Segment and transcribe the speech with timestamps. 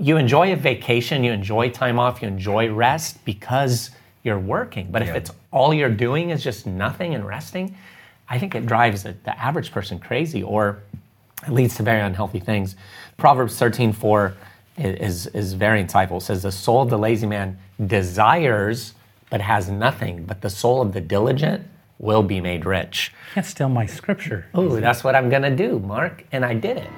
[0.00, 3.90] you enjoy a vacation, you enjoy time off, you enjoy rest because
[4.22, 4.88] you're working.
[4.90, 7.76] But if it's all you're doing is just nothing and resting,
[8.28, 10.82] I think it drives the, the average person crazy or
[11.46, 12.76] it leads to very unhealthy things.
[13.16, 14.34] Proverbs 13 4
[14.78, 16.18] is, is very insightful.
[16.18, 18.94] It says, The soul of the lazy man desires
[19.28, 21.66] but has nothing, but the soul of the diligent
[21.98, 23.12] will be made rich.
[23.34, 24.46] Can't steal my scripture.
[24.54, 26.24] Oh, that's what I'm gonna do, Mark.
[26.32, 26.90] And I did it.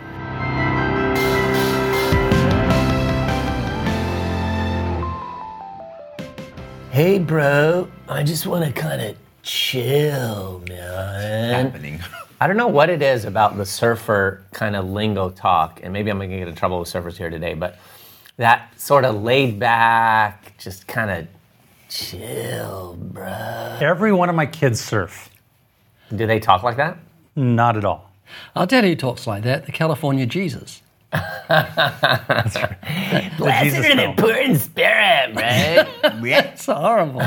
[6.93, 11.65] Hey, bro, I just wanna kind of chill, man.
[11.65, 12.01] happening.
[12.41, 16.11] I don't know what it is about the surfer kind of lingo talk, and maybe
[16.11, 17.79] I'm gonna get in trouble with surfers here today, but
[18.37, 21.29] that sort of laid back, just kind of
[21.89, 23.79] chill, bro.
[23.81, 25.31] Every one of my kids surf.
[26.15, 26.99] Do they talk like that?
[27.35, 28.13] Not at all.
[28.54, 30.82] I'll tell you talks like that, the California Jesus.
[33.39, 35.86] Blessed Jesus are the poor in spirit, right?
[36.22, 37.23] That's horrible.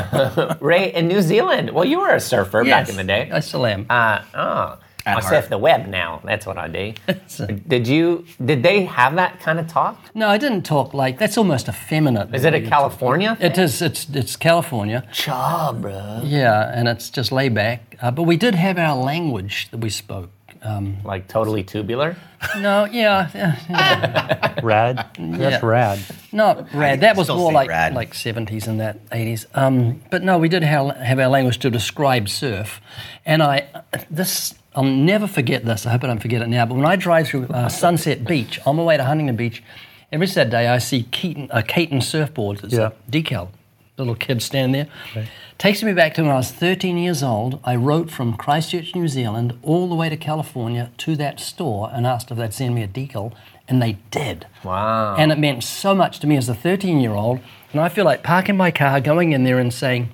[0.59, 3.29] Ray, in New Zealand, well, you were a surfer back in the day.
[3.31, 3.85] I still am.
[3.89, 6.19] Uh, oh, I At surf the web now.
[6.23, 6.93] That's what I do.
[7.67, 8.25] did you?
[8.43, 9.99] Did they have that kind of talk?
[10.15, 12.33] no, I didn't talk like that's almost effeminate.
[12.33, 13.37] Is it a California?
[13.39, 13.81] It is.
[13.83, 15.07] It's it's California.
[15.11, 16.21] Cha, bro.
[16.23, 17.95] Yeah, and it's just laid back.
[18.01, 20.31] Uh, but we did have our language that we spoke.
[20.65, 22.15] Um, Like totally tubular.
[22.57, 24.59] no, yeah, yeah, yeah.
[24.63, 24.97] Rad.
[25.17, 25.65] That's Yeah.
[25.65, 25.99] rad.
[26.31, 27.01] not rad.
[27.01, 27.93] That was still more like rad.
[27.93, 29.45] like seventies and that eighties.
[29.53, 32.81] Um, but no, we did have, have our language to describe surf,
[33.25, 33.67] and I
[34.09, 35.85] this I'll never forget this.
[35.85, 36.65] I hope I don't forget it now.
[36.65, 39.63] But when I drive through uh, Sunset Beach on my way to Huntington Beach,
[40.11, 42.63] every Saturday I see Katin a Katin surfboard.
[42.63, 42.89] It's Yeah.
[43.07, 43.49] a decal.
[43.97, 45.27] Little kid standing there.
[45.57, 47.61] Takes me back to when I was 13 years old.
[47.63, 52.05] I wrote from Christchurch, New Zealand, all the way to California to that store and
[52.05, 53.31] asked if they'd send me a decal,
[53.69, 54.47] and they did.
[54.65, 55.15] Wow.
[55.15, 57.39] And it meant so much to me as a 13 year old.
[57.71, 60.09] And I feel like parking my car, going in there and saying,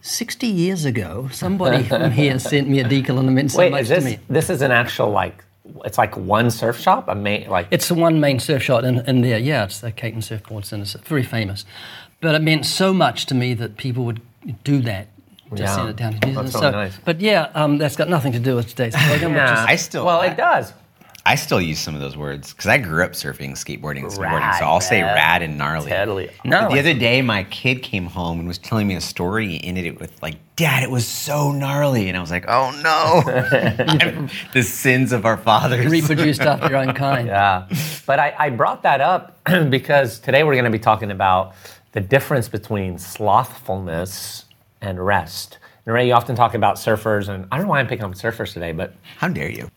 [0.00, 3.72] 60 years ago, somebody from here sent me a decal and it meant so Wait,
[3.72, 4.18] much is this to me.
[4.30, 5.44] this is an actual like?
[5.84, 7.08] It's like one surf shop.
[7.08, 7.68] A main like.
[7.70, 9.38] It's the one main surf shop in, in there.
[9.38, 11.66] Yeah, it's the Katin Surfboards and it's very famous.
[12.20, 14.20] But it meant so much to me that people would
[14.64, 15.08] do that.
[15.50, 15.76] Just Yeah.
[15.76, 16.74] send it down to New That's Zealand.
[16.76, 17.00] really so, nice.
[17.04, 19.32] But yeah, um, that's got nothing to do with today's program.
[19.32, 19.64] which is- Yeah.
[19.68, 20.72] I still- Well, I- it does.
[21.26, 24.40] I still use some of those words because I grew up surfing, skateboarding, and snowboarding.
[24.40, 25.14] Rad, so I'll say rad.
[25.14, 25.90] rad and gnarly.
[25.90, 26.30] Totally.
[26.42, 29.46] No, the other day, my kid came home and was telling me a story.
[29.48, 32.70] He ended it with like, "Dad, it was so gnarly," and I was like, "Oh
[32.82, 33.20] no!"
[34.54, 35.86] the sins of our fathers.
[35.90, 37.26] reproduced after your own kind.
[37.28, 37.64] Yeah.
[38.06, 41.52] But I, I brought that up because today we're going to be talking about
[41.92, 44.44] the difference between slothfulness
[44.80, 45.58] and rest.
[45.86, 48.12] And Ray, you often talk about surfers, and I don't know why I'm picking on
[48.14, 49.70] surfers today, but How dare you?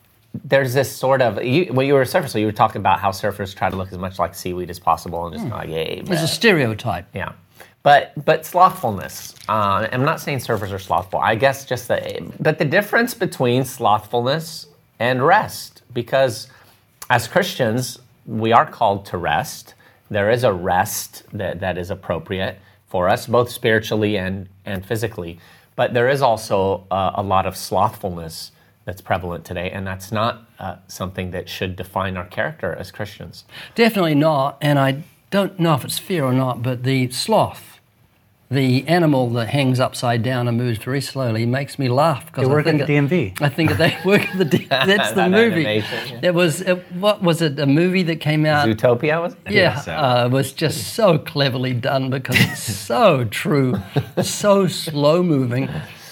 [0.46, 3.00] there's this sort of you, well, you were a surfer, so you were talking about
[3.00, 6.02] how surfers try to look as much like seaweed as possible and just like, hey,
[6.06, 7.06] There's a stereotype.
[7.14, 7.34] yeah.
[7.84, 9.34] But but slothfulness.
[9.50, 11.20] Uh, I'm not saying surfers are slothful.
[11.20, 14.68] I guess just the but the difference between slothfulness
[15.00, 16.48] and rest, because
[17.10, 19.74] as Christians we are called to rest.
[20.12, 25.40] There is a rest that, that is appropriate for us, both spiritually and and physically.
[25.76, 28.52] But there is also uh, a lot of slothfulness
[28.84, 33.46] that's prevalent today, and that's not uh, something that should define our character as Christians.
[33.74, 37.71] Definitely not, and I don't know if it's fair or not, but the sloth,
[38.52, 42.52] the animal that hangs upside down and moves very slowly, makes me laugh because They
[42.52, 43.42] I work think at it- DMV.
[43.42, 44.46] I think they work at the.
[44.46, 45.66] D- that's the That movie.
[45.66, 46.20] animation, yeah.
[46.20, 47.58] There was it, what was it?
[47.60, 48.68] A movie that came out.
[48.68, 49.34] Zootopia was.
[49.46, 49.54] It?
[49.54, 49.94] yeah, so.
[49.94, 53.80] uh, it was just so cleverly done because it's so true,
[54.22, 55.70] so slow moving.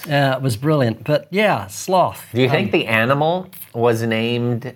[0.08, 2.26] Uh, it was brilliant, but yeah, sloth.
[2.34, 4.74] Do you think the animal was named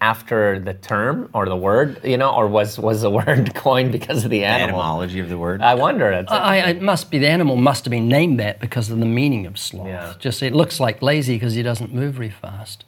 [0.00, 4.24] after the term or the word, you know, or was was the word coined because
[4.24, 4.68] of the animal?
[4.80, 5.62] Etymology of the word.
[5.62, 6.10] I wonder.
[6.10, 8.98] It's, I, I- it must be the animal must have been named that because of
[8.98, 9.86] the meaning of sloth.
[9.86, 10.14] Yeah.
[10.18, 12.84] Just it looks like lazy because he doesn't move very fast.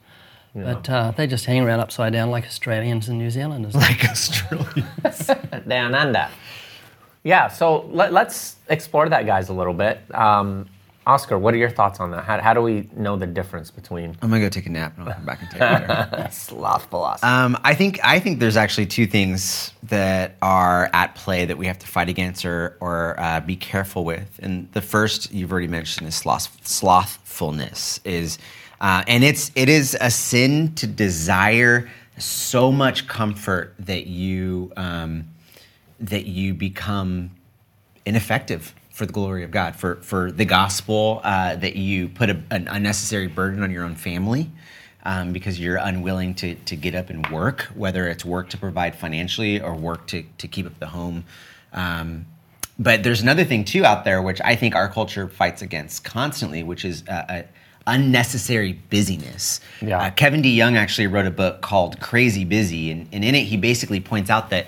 [0.55, 3.73] But uh, they just hang around upside down like Australians and New Zealanders.
[3.87, 5.31] like Australians.
[5.67, 6.27] down under.
[7.23, 7.47] Yeah.
[7.47, 9.99] So let, us explore that, guys, a little bit.
[10.13, 10.67] Um,
[11.05, 12.23] Oscar, what are your thoughts on that?
[12.23, 15.07] How, how do we know the difference between I'm gonna go take a nap and
[15.07, 16.27] I'll come back and take it later.
[16.31, 17.25] slothful Oscar?
[17.25, 21.67] Um, I think I think there's actually two things that are at play that we
[21.67, 24.39] have to fight against or or uh, be careful with.
[24.41, 27.99] And the first you've already mentioned is sloth, slothfulness.
[28.05, 28.37] Is
[28.79, 35.27] uh, and it's it is a sin to desire so much comfort that you um,
[35.99, 37.31] that you become
[38.05, 42.39] ineffective for the glory of God, for, for the gospel, uh, that you put a,
[42.51, 44.51] an unnecessary burden on your own family,
[45.03, 48.95] um, because you're unwilling to, to get up and work, whether it's work to provide
[48.95, 51.25] financially or work to, to keep up the home.
[51.73, 52.27] Um,
[52.77, 56.61] but there's another thing too out there, which I think our culture fights against constantly,
[56.61, 57.41] which is uh, uh,
[57.87, 59.59] unnecessary busyness.
[59.81, 60.03] Yeah.
[60.03, 63.57] Uh, Kevin DeYoung actually wrote a book called Crazy Busy, and, and in it he
[63.57, 64.67] basically points out that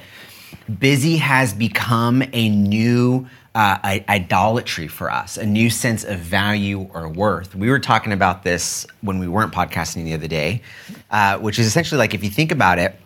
[0.80, 3.78] busy has become a new uh,
[4.10, 7.56] idolatry for us, a new sense of value or worth.
[7.56, 10.62] We were talking about this when we weren't podcasting the other day,
[11.10, 13.00] uh, which is essentially like if you think about it,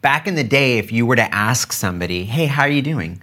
[0.00, 3.20] back in the day, if you were to ask somebody, hey, how are you doing?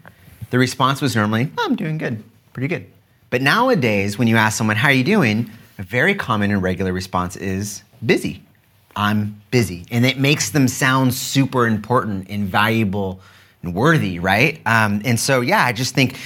[0.50, 2.21] The response was normally, oh, I'm doing good,
[2.51, 2.86] pretty good.
[3.29, 5.50] But nowadays, when you ask someone, how are you doing?
[5.79, 8.44] A very common and regular response is busy.
[8.95, 9.86] I'm busy.
[9.89, 13.21] And it makes them sound super important and valuable
[13.63, 14.62] and worthy, right?
[14.65, 16.18] Um, and so, yeah, I just think,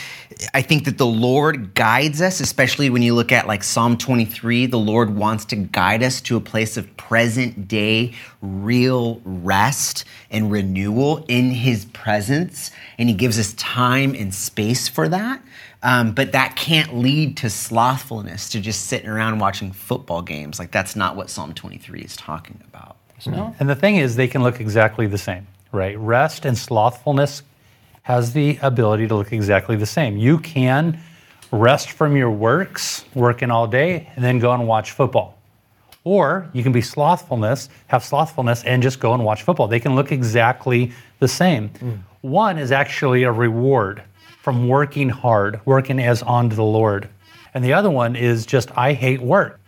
[0.53, 4.67] I think that the Lord guides us, especially when you look at like Psalm 23.
[4.67, 10.51] The Lord wants to guide us to a place of present day, real rest and
[10.51, 12.71] renewal in His presence.
[12.97, 15.41] And He gives us time and space for that.
[15.83, 20.59] Um, but that can't lead to slothfulness, to just sitting around watching football games.
[20.59, 22.97] Like, that's not what Psalm 23 is talking about.
[23.59, 25.97] And the thing is, they can look exactly the same, right?
[25.97, 27.43] Rest and slothfulness
[28.07, 30.15] has the ability to look exactly the same.
[30.15, 30.97] You can
[31.51, 35.37] rest from your works, working all day, and then go and watch football.
[36.05, 39.67] Or you can be slothfulness, have slothfulness, and just go and watch football.
[39.67, 41.67] They can look exactly the same.
[41.67, 41.95] Hmm.
[42.21, 44.01] One is actually a reward
[44.41, 47.09] from working hard, working as unto the Lord.
[47.53, 49.59] And the other one is just, I hate work,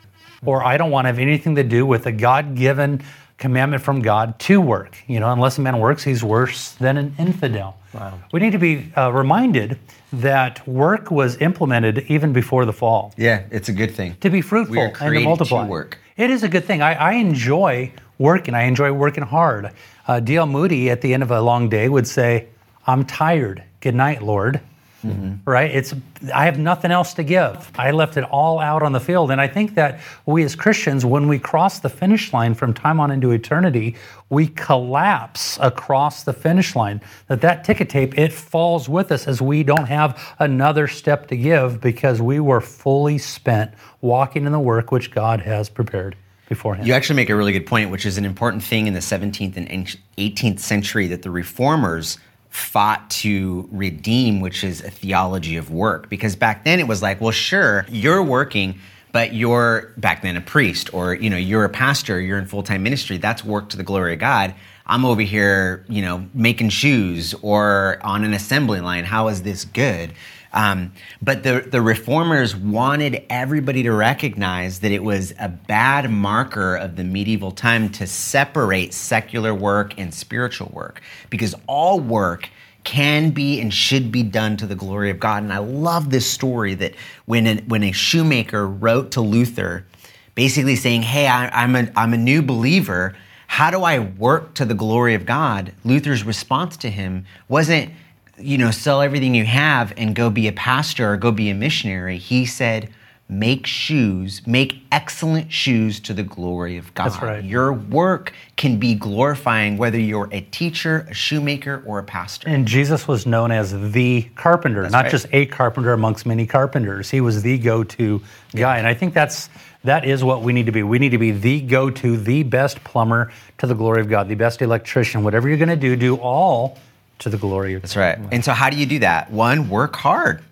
[0.45, 3.01] or I don't want to have anything to do with a God given
[3.39, 4.95] commandment from God to work.
[5.07, 7.77] You know, unless a man works, he's worse than an infidel.
[7.93, 8.19] Wow.
[8.31, 9.79] We need to be uh, reminded
[10.13, 14.15] that work was implemented even before the fall Yeah, it's a good thing.
[14.21, 15.65] to be fruitful and to created to multiply.
[15.67, 15.97] work.
[16.17, 16.81] It is a good thing.
[16.83, 18.53] I, I enjoy working.
[18.53, 19.71] I enjoy working hard.
[20.07, 20.45] Uh, D.L.
[20.45, 22.47] Moody at the end of a long day would say,
[22.85, 23.63] "I'm tired.
[23.79, 24.59] Good night, Lord."
[25.05, 25.49] Mm-hmm.
[25.49, 25.71] Right?
[25.71, 25.93] It's
[26.33, 27.71] I have nothing else to give.
[27.75, 31.05] I left it all out on the field, and I think that we as Christians,
[31.05, 33.95] when we cross the finish line from time on into eternity,
[34.29, 37.01] we collapse across the finish line.
[37.27, 41.37] That that ticket tape it falls with us as we don't have another step to
[41.37, 46.15] give because we were fully spent walking in the work which God has prepared
[46.49, 46.87] beforehand.
[46.87, 49.55] You actually make a really good point, which is an important thing in the 17th
[49.55, 49.69] and
[50.17, 52.17] 18th century that the reformers
[52.49, 56.09] fought to redeem, which is a theology of work.
[56.09, 58.79] Because back then it was like, well, sure, you're working,
[59.11, 62.63] but you're back then a priest, or you know, you're a pastor, you're in full
[62.63, 63.17] time ministry.
[63.17, 64.53] That's work to the glory of God.
[64.85, 69.03] I'm over here, you know, making shoes or on an assembly line.
[69.03, 70.13] How is this good?
[70.51, 76.75] Um, but the, the reformers wanted everybody to recognize that it was a bad marker
[76.75, 82.49] of the medieval time to separate secular work and spiritual work because all work
[82.83, 85.43] can be and should be done to the glory of God.
[85.43, 89.85] And I love this story that when a, when a shoemaker wrote to Luther,
[90.33, 93.15] basically saying, Hey, I, I'm, a, I'm a new believer.
[93.45, 95.73] How do I work to the glory of God?
[95.83, 97.91] Luther's response to him wasn't,
[98.39, 101.55] you know, sell everything you have and go be a pastor or go be a
[101.55, 102.17] missionary.
[102.17, 102.89] He said,
[103.31, 107.11] make shoes, make excellent shoes to the glory of God.
[107.11, 107.43] That's right.
[107.43, 112.49] Your work can be glorifying whether you're a teacher, a shoemaker, or a pastor.
[112.49, 115.11] And Jesus was known as the carpenter, not right.
[115.11, 117.11] just a carpenter amongst many carpenters.
[117.11, 118.21] He was the go-to
[118.55, 119.49] guy, and I think that's
[119.83, 120.83] that is what we need to be.
[120.83, 124.35] We need to be the go-to, the best plumber to the glory of God, the
[124.35, 125.23] best electrician.
[125.23, 126.77] Whatever you're going to do, do all
[127.19, 128.17] to the glory of That's right.
[128.31, 129.31] And so, how do you do that?
[129.31, 130.43] One, work hard,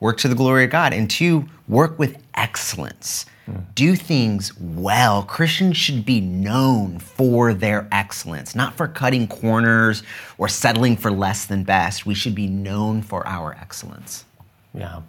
[0.00, 0.92] work to the glory of God.
[0.92, 3.26] And two, work with excellence.
[3.46, 3.56] Hmm.
[3.74, 5.22] Do things well.
[5.22, 10.02] Christians should be known for their excellence, not for cutting corners
[10.38, 12.06] or settling for less than best.
[12.06, 14.24] We should be known for our excellence.
[14.72, 15.02] Yeah.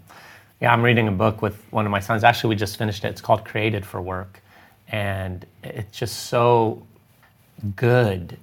[0.62, 2.24] Yeah, I'm reading a book with one of my sons.
[2.24, 3.10] Actually, we just finished it.
[3.10, 4.42] It's called Created for Work.
[4.90, 6.82] And it's just so
[7.76, 8.38] good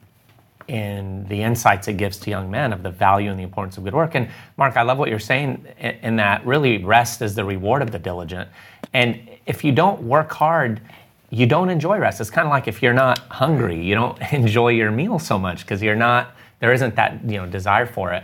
[0.68, 3.84] in the insights it gives to young men of the value and the importance of
[3.84, 4.14] good work.
[4.14, 7.90] And Mark, I love what you're saying in, that really rest is the reward of
[7.90, 8.48] the diligent.
[8.92, 10.80] And if you don't work hard,
[11.30, 12.20] you don't enjoy rest.
[12.20, 15.62] It's kind of like if you're not hungry, you don't enjoy your meal so much
[15.62, 18.22] because you're not there isn't that, you know, desire for it.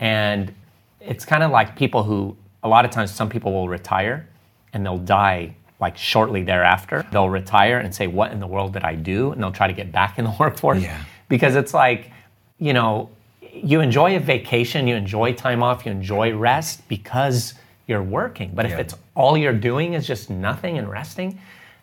[0.00, 0.54] And
[1.02, 4.26] it's kind of like people who a lot of times some people will retire
[4.72, 7.06] and they'll die like shortly thereafter.
[7.12, 9.32] They'll retire and say, What in the world did I do?
[9.32, 10.82] And they'll try to get back in the workforce.
[10.82, 10.98] Yeah.
[11.34, 12.12] Because it's like,
[12.60, 13.10] you know,
[13.52, 17.54] you enjoy a vacation, you enjoy time off, you enjoy rest because
[17.88, 18.52] you're working.
[18.54, 18.78] But if Yeah.
[18.78, 21.40] it's all you're doing is just nothing and resting,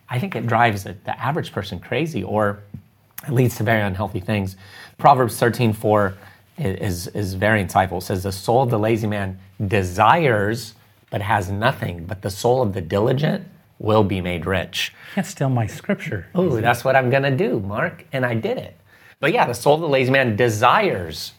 [0.09, 2.59] I think it drives the, the average person crazy or
[3.27, 4.55] it leads to very unhealthy things.
[4.97, 6.13] Proverbs 13 4
[6.57, 7.97] is, is very insightful.
[7.97, 10.75] It says, The soul of the lazy man desires
[11.09, 13.45] but has nothing, but the soul of the diligent
[13.79, 14.93] will be made rich.
[15.13, 16.27] Can't steal my scripture.
[16.37, 18.05] Ooh, that's what I'm gonna do, Mark.
[18.13, 18.77] And I did it.
[19.21, 21.31] But yeah, the soul of the lazy man desires,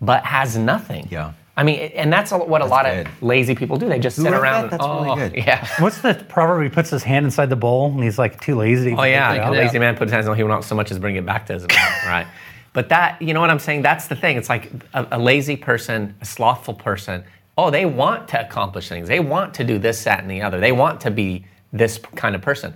[0.00, 1.08] but has nothing.
[1.10, 1.32] Yeah.
[1.56, 3.08] I mean, and that's a- what a lot good.
[3.08, 3.88] of lazy people do.
[3.88, 4.70] They just sit around.
[4.70, 4.78] that?
[4.78, 5.34] That's really oh, good.
[5.36, 5.66] Yeah.
[5.80, 6.62] What's the proverb?
[6.62, 8.94] He puts his hand inside the bowl and he's like too lazy.
[8.96, 9.80] Oh yeah, a lazy out.
[9.80, 10.36] man put his hands on.
[10.36, 12.28] He will not so much as bring it back to his mouth, right?
[12.72, 13.82] But that, you know what I'm saying?
[13.82, 14.36] That's the thing.
[14.36, 17.24] It's like a, a lazy person, a slothful person.
[17.56, 19.08] Oh, they want to accomplish things.
[19.08, 20.60] They want to do this, that, and the other.
[20.60, 22.72] They want to be this kind of person,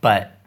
[0.00, 0.40] but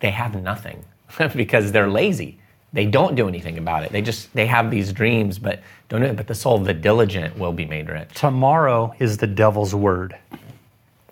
[0.00, 0.82] they have nothing
[1.34, 2.38] because they're lazy.
[2.72, 3.92] They don't do anything about it.
[3.92, 6.16] They just they have these dreams, but don't do it.
[6.16, 8.08] But the soul of the diligent will be made rich.
[8.14, 10.16] Tomorrow is the devil's word.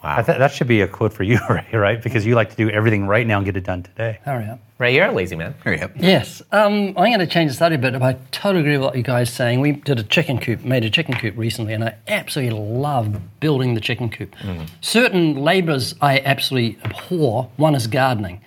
[0.04, 0.18] Wow.
[0.18, 2.02] I th- that should be a quote for you, Ray, right?
[2.02, 4.18] Because you like to do everything right now and get it done today.
[4.23, 4.61] Hurry up.
[4.76, 5.54] Ray, you're a lazy man.
[5.64, 5.92] Hurry up.
[5.96, 7.94] Yes, um, I'm going to change the study a bit.
[7.94, 9.61] But I totally agree with what you guys are saying.
[9.61, 13.73] We did a chicken coop, made a chicken coop recently, and I absolutely love building
[13.75, 14.37] the chicken coop.
[14.82, 17.49] Certain labours I absolutely abhor.
[17.56, 18.42] One is gardening.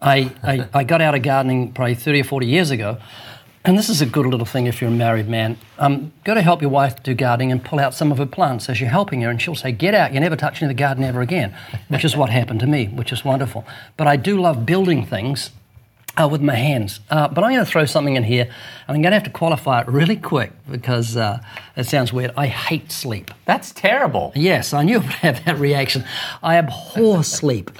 [0.00, 2.98] I, I, I got out of gardening probably 30 or 40 years ago.
[3.64, 5.58] And this is a good little thing if you're a married man.
[5.78, 8.68] Um, go to help your wife do gardening and pull out some of her plants
[8.68, 11.20] as you're helping her, and she'll say, Get out, you're never touching the garden ever
[11.20, 11.52] again,
[11.88, 13.66] which is what happened to me, which is wonderful.
[13.96, 15.50] But I do love building things
[16.16, 17.00] uh, with my hands.
[17.10, 19.30] Uh, but I'm going to throw something in here, and I'm going to have to
[19.30, 21.40] qualify it really quick because uh,
[21.76, 22.30] it sounds weird.
[22.36, 23.32] I hate sleep.
[23.46, 24.30] That's terrible.
[24.36, 26.04] Yes, I knew I would have that reaction.
[26.40, 27.70] I abhor sleep.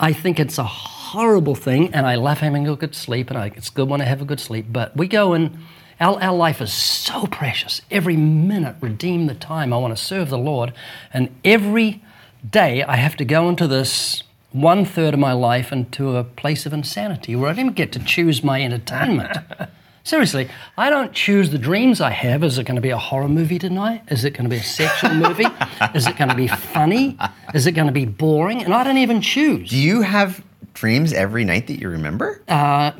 [0.00, 0.64] I think it's a
[1.12, 4.04] horrible thing, and I love having a good sleep, and I, it's good when I
[4.04, 4.66] have a good sleep.
[4.70, 5.58] But we go and
[6.00, 7.80] our, our life is so precious.
[7.90, 9.72] Every minute, redeem the time.
[9.72, 10.72] I want to serve the Lord,
[11.12, 12.02] and every
[12.48, 14.22] day I have to go into this
[14.52, 17.92] one third of my life into a place of insanity where I don't even get
[17.92, 19.36] to choose my entertainment.
[20.04, 20.48] Seriously,
[20.78, 22.44] I don't choose the dreams I have.
[22.44, 24.02] Is it going to be a horror movie tonight?
[24.08, 25.48] Is it going to be a sexual movie?
[25.96, 27.18] Is it going to be funny?
[27.54, 28.62] Is it going to be boring?
[28.62, 29.70] And I don't even choose.
[29.70, 30.44] Do you have
[30.76, 32.40] dreams every night that you remember?
[32.46, 32.92] Uh,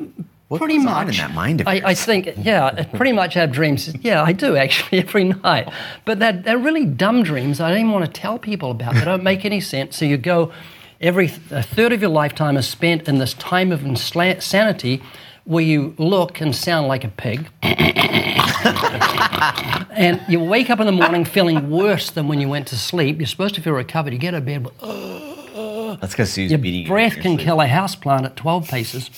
[0.49, 1.09] what pretty much.
[1.09, 1.83] in that mind of I?
[1.85, 3.93] I think, yeah, I pretty much have dreams.
[4.01, 5.69] Yeah, I do actually every night.
[6.05, 7.61] But they're, they're really dumb dreams.
[7.61, 8.95] I don't even want to tell people about.
[8.95, 9.97] They don't make any sense.
[9.97, 10.53] So you go,
[11.01, 15.03] every a third of your lifetime is spent in this time of insanity
[15.45, 17.49] where you look and sound like a pig.
[19.93, 23.19] and you wake up in the morning feeling worse than when you went to sleep.
[23.19, 24.13] You're supposed to feel recovered.
[24.13, 24.75] You get out of bed, with,
[25.95, 27.47] That's because Sue's your beating you breath in your can sleep.
[27.47, 29.11] kill a houseplant at 12 paces.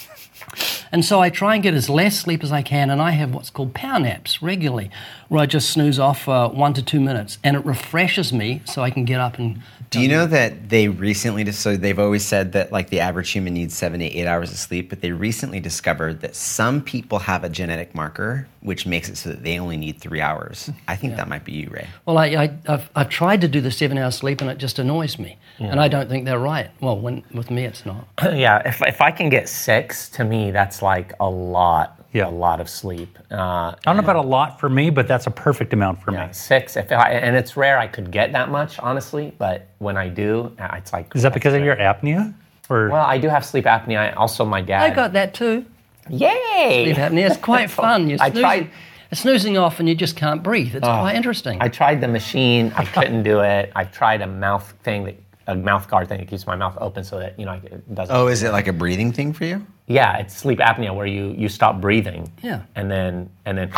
[0.92, 3.34] And so I try and get as less sleep as I can, and I have
[3.34, 4.90] what's called power naps regularly,
[5.28, 8.82] where I just snooze off uh, one to two minutes, and it refreshes me so
[8.82, 9.62] I can get up and.
[9.90, 13.30] Do you know that they recently just so they've always said that like the average
[13.30, 17.18] human needs seven to eight hours of sleep, but they recently discovered that some people
[17.20, 20.70] have a genetic marker which makes it so that they only need three hours.
[20.88, 21.86] I think that might be you, Ray.
[22.06, 24.78] Well, I, I, I've, I've tried to do the seven hour sleep, and it just
[24.78, 25.38] annoys me.
[25.58, 26.70] And I don't think they're right.
[26.80, 28.06] Well, when, with me, it's not.
[28.22, 32.28] yeah, if, if I can get six, to me, that's like a lot, Yeah.
[32.28, 33.18] a lot of sleep.
[33.30, 36.12] Uh, I don't know about a lot for me, but that's a perfect amount for
[36.12, 36.32] yeah, me.
[36.32, 36.76] six.
[36.76, 39.32] If I, and it's rare I could get that much, honestly.
[39.38, 41.14] But when I do, uh, it's like.
[41.14, 42.32] Is that because of your apnea?
[42.70, 43.98] Or Well, I do have sleep apnea.
[43.98, 44.82] I- Also, my dad.
[44.90, 45.64] I got that too.
[46.08, 46.84] Yay!
[46.92, 47.28] Sleep apnea.
[47.30, 48.08] It's quite fun.
[48.08, 48.70] You're I snoozing, tried-
[49.12, 50.74] snoozing off, and you just can't breathe.
[50.74, 51.58] It's quite interesting.
[51.60, 52.72] I tried the machine.
[52.76, 53.72] I couldn't do it.
[53.76, 55.16] I've tried a mouth thing that
[55.48, 58.14] a mouth guard thing that keeps my mouth open so that you know it doesn't.
[58.14, 59.66] Oh, is it like a breathing thing for you?
[59.86, 62.30] Yeah, it's sleep apnea where you you stop breathing.
[62.42, 62.62] Yeah.
[62.76, 63.72] And then and then.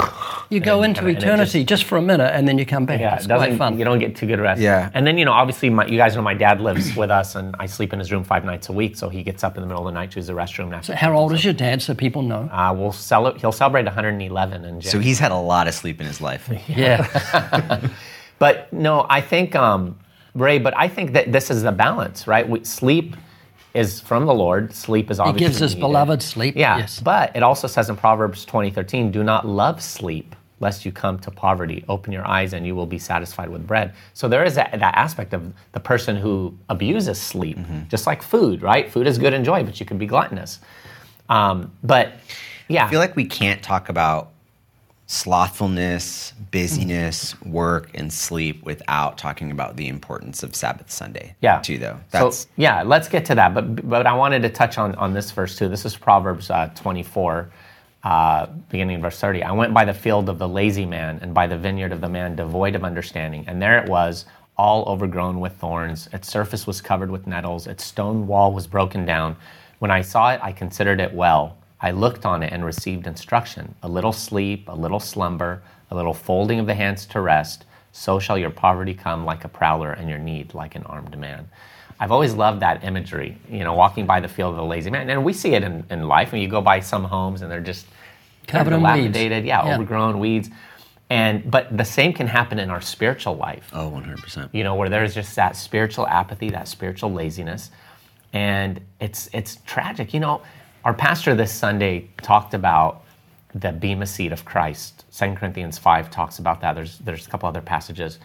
[0.50, 2.98] you go and into kinda- eternity just, for a minute, and then you come back.
[2.98, 3.58] Yeah, it's it quite doesn't.
[3.58, 3.78] fun.
[3.78, 4.60] You don't get too good rest.
[4.60, 4.90] Yeah.
[4.92, 7.54] And then you know, obviously, my, you guys know my dad lives with us, and
[7.60, 8.96] I sleep in his room five nights a week.
[8.96, 10.74] So he gets up in the middle of the night to use the restroom.
[10.74, 12.48] After How old is your dad, so people know?
[12.52, 13.32] Uh, we'll sell.
[13.34, 14.82] He'll celebrate 111 in January.
[14.82, 16.50] So he's had a lot of sleep in his life.
[16.66, 17.80] Yeah.
[18.40, 19.98] But no, I think um,
[20.34, 20.58] Ray.
[20.58, 22.49] But I think that this is the balance, right?
[22.49, 23.16] We, sleep
[23.75, 24.75] is from the Lord.
[24.75, 25.40] Sleep is obviously.
[25.46, 25.80] he gives us needed.
[25.80, 26.56] beloved sleep.
[26.56, 27.00] Yeah, Yes.
[27.00, 31.30] but it also says in Proverbs 20:13, "Do not love sleep, lest you come to
[31.30, 31.84] poverty.
[31.88, 34.94] Open your eyes, and you will be satisfied with bread." So there is that, that
[34.96, 37.58] aspect of the person who abuses sleep,
[37.88, 38.90] just like food, right?
[38.90, 40.58] Food is good and joy, but you can be gluttonous.
[41.28, 42.14] Um, but
[42.68, 44.30] yeah, I feel like we can't talk about
[45.11, 51.35] slothfulness, busyness, work, and sleep without talking about the importance of Sabbath Sunday.
[51.40, 51.59] Yeah.
[51.59, 51.99] Too though.
[52.12, 53.52] So That's yeah, let's get to that.
[53.52, 55.69] But but I wanted to touch on on this verse too.
[55.69, 57.50] This is Proverbs uh, 24,
[58.05, 59.43] uh, beginning in verse 30.
[59.43, 62.09] I went by the field of the lazy man and by the vineyard of the
[62.09, 64.26] man devoid of understanding, and there it was.
[64.57, 66.09] all overgrown with thorns.
[66.12, 67.67] Its surface was covered with nettles.
[67.67, 69.35] Its stone wall was broken down.
[69.81, 71.57] When I saw it, I considered it well.
[71.82, 76.14] I looked on it and received instruction a little sleep, a little slumber, a little
[76.14, 77.64] folding of the hands to rest.
[77.92, 81.49] So shall your poverty come like a prowler and your need like an armed man.
[81.99, 85.10] I've always loved that imagery, you know, walking by the field of the lazy man.
[85.10, 87.60] And we see it in, in life when you go by some homes and they're
[87.60, 87.87] just
[88.46, 88.94] Covered in weeds.
[88.94, 89.75] dilapidated, yeah, Yeah.
[89.75, 90.49] overgrown weeds.
[91.10, 94.49] And but the same can happen in our spiritual life Oh, 100%.
[94.52, 97.70] you know, where there's just that spiritual apathy, that spiritual laziness,
[98.32, 100.14] and it's it's tragic.
[100.14, 100.42] You know,
[100.84, 103.02] our pastor this Sunday talked about
[103.54, 105.04] the bema seat of Christ.
[105.16, 106.75] 2 Corinthians five talks about that.
[106.75, 108.18] There's there's a couple other passages,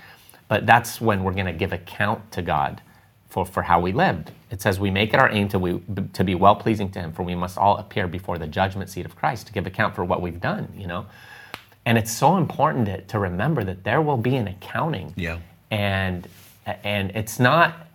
[0.48, 2.82] but that's when we're going to give account to God
[3.30, 4.32] for for how we lived.
[4.52, 5.82] It says we make it our aim to we
[6.14, 9.06] to be well pleasing to Him, for we must all appear before the judgment seat
[9.06, 10.72] of Christ to give account for what we've done.
[10.78, 11.06] You know.
[11.88, 15.38] And it's so important to, to remember that there will be an accounting Yeah.
[15.70, 16.28] and
[16.84, 17.88] and it's not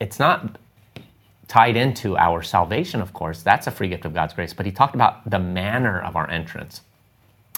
[0.00, 0.56] it's not
[1.50, 4.70] tied into our salvation of course that's a free gift of god's grace but he
[4.70, 6.82] talked about the manner of our entrance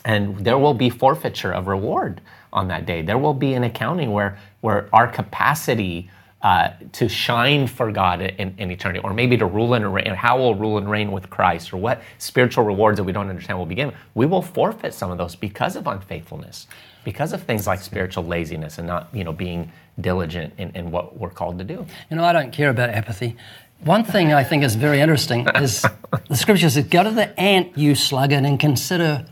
[0.06, 2.22] and there will be forfeiture of reward
[2.54, 6.08] on that day there will be an accounting where where our capacity
[6.42, 10.38] uh, to shine for God in, in eternity, or maybe to rule and reign, how
[10.38, 13.66] we'll rule and reign with Christ, or what spiritual rewards that we don't understand will
[13.66, 13.94] be given.
[14.14, 16.66] We will forfeit some of those because of unfaithfulness,
[17.04, 19.70] because of things like spiritual laziness and not, you know, being
[20.00, 21.86] diligent in, in what we're called to do.
[22.10, 23.36] You know, I don't care about apathy.
[23.84, 25.82] One thing I think is very interesting is
[26.28, 29.26] the scripture says, Go to the ant, you sluggard, and consider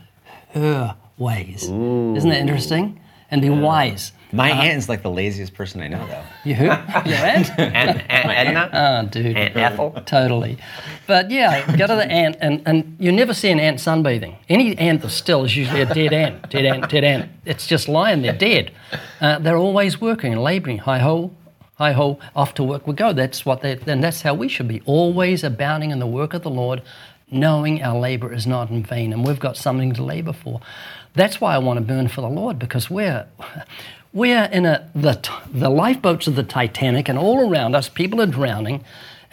[0.53, 1.63] her ways.
[1.63, 2.99] Isn't that interesting?
[3.29, 4.11] And be wise.
[4.33, 6.23] My aunt is like the laziest person I know, though.
[6.45, 6.65] You who?
[6.65, 7.49] Your aunt?
[7.57, 9.37] And, and Edna, Oh, dude.
[9.37, 10.57] and Ethel, Totally.
[11.07, 14.35] But yeah, go to the ant, and, and you never see an ant sunbathing.
[14.49, 17.29] Any ant that's still is usually a dead ant, dead ant, dead ant.
[17.45, 18.71] It's just lying there, dead.
[19.21, 20.79] Uh, they're always working and laboring.
[20.79, 21.31] Hi ho,
[21.81, 23.11] hi ho, off to work we go.
[23.11, 24.83] That's what they, and that's how we should be.
[24.85, 26.83] Always abounding in the work of the Lord,
[27.31, 30.61] knowing our labor is not in vain, and we've got something to labor for.
[31.15, 33.25] That's why I want to burn for the Lord because we're
[34.13, 38.27] we're in a the the lifeboats of the Titanic, and all around us, people are
[38.27, 38.83] drowning.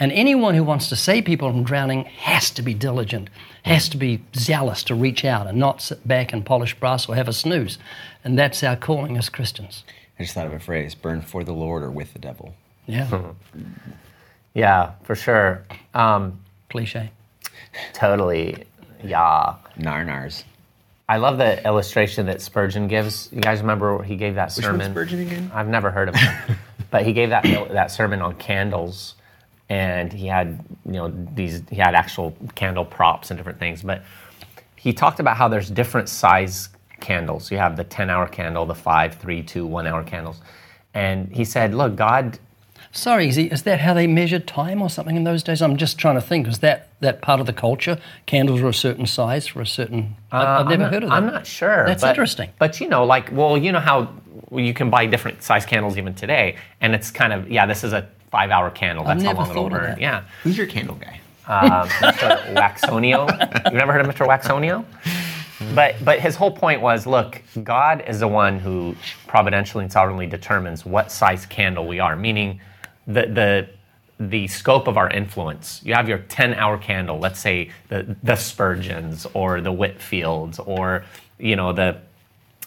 [0.01, 3.29] And anyone who wants to save people from drowning has to be diligent,
[3.65, 7.15] has to be zealous to reach out and not sit back and polish brass or
[7.17, 7.79] have a snooze.
[8.25, 9.83] And that's our calling as Christians.
[10.19, 12.55] I just thought of a phrase burn for the Lord or with the devil.
[12.87, 13.33] Yeah,
[14.55, 15.65] yeah, for sure.
[15.95, 17.11] Um, cliche.
[17.93, 18.65] totally,
[19.05, 19.55] yeah.
[19.79, 20.45] Narnars.
[21.09, 23.31] I love the illustration that Spurgeon gives.
[23.33, 24.81] You guys remember he gave that Which sermon?
[24.81, 25.51] one's Spurgeon again?
[25.55, 26.57] I've never heard of him,
[26.91, 29.15] but he gave that that sermon on candles,
[29.69, 33.83] and he had you know these he had actual candle props and different things.
[33.83, 34.03] But
[34.77, 36.69] he talked about how there's different size
[37.01, 37.51] candles.
[37.51, 40.41] You have the 10 hour candle, the five, three, two, one hour candles,
[40.95, 42.39] and he said, look, God
[42.91, 45.61] Sorry, is, he, is that how they measured time or something in those days?
[45.61, 46.47] I'm just trying to think.
[46.47, 47.99] Was that that part of the culture?
[48.25, 50.17] Candles were a certain size for a certain.
[50.33, 51.15] I, I've Uh, never not, heard of that.
[51.15, 51.85] I'm not sure.
[51.85, 52.49] That's but- interesting.
[52.59, 54.09] But you know, like, well, you know how
[54.51, 57.93] you can buy different size candles even today, and it's kind of yeah, this is
[57.93, 59.05] a five hour candle.
[59.05, 59.99] That's never how long it'll burn.
[60.01, 60.23] Yeah.
[60.43, 61.21] Who's your candle guy?
[61.47, 62.55] um, Mr.
[62.55, 63.65] Waxonio.
[63.67, 64.27] You've never heard of Mr.
[64.27, 64.85] Waxonio?
[65.75, 68.95] But but his whole point was, look, God is the one who
[69.27, 72.61] providentially and sovereignly determines what size candle we are, meaning
[73.07, 73.69] the the
[74.21, 75.81] the scope of our influence.
[75.85, 81.05] You have your 10 hour candle, let's say the the Spurgeons or the Whitefields or
[81.39, 81.99] you know the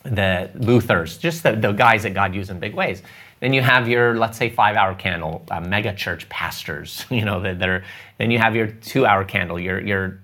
[0.04, 3.04] the Luthers, just the, the guys that God used in big ways.
[3.40, 7.40] Then you have your, let's say, five hour candle, uh, mega church pastors, you know,
[7.42, 7.84] that, that are,
[8.18, 10.20] then you have your two hour candle, your, your